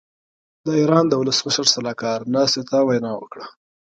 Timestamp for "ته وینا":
2.69-3.11